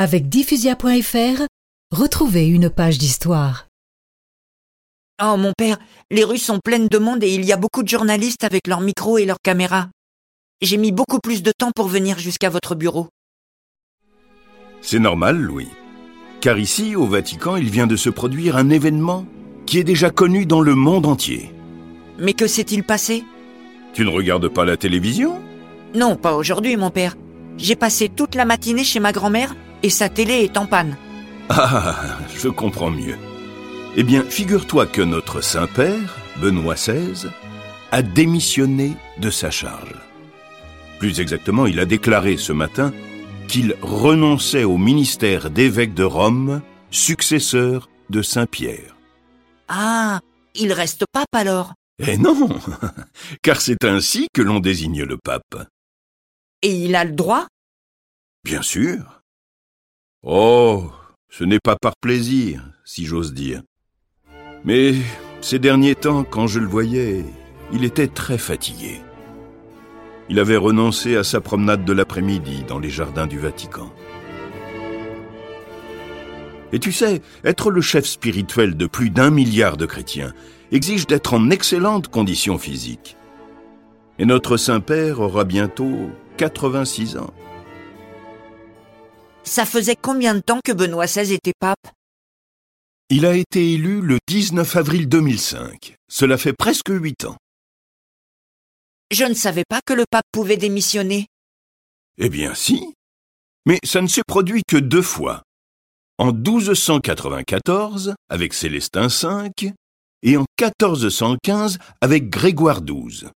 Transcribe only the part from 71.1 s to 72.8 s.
à sa promenade de l'après-midi dans